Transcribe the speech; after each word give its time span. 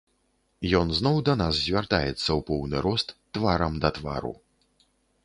Ён 0.79 0.87
зноў 0.99 1.19
да 1.27 1.33
нас 1.41 1.59
звяртаецца 1.65 2.09
ў 2.13 2.37
поўны 2.47 2.77
рост, 2.87 3.07
тварам 3.39 3.73
да 3.85 3.89
твару. 3.99 4.33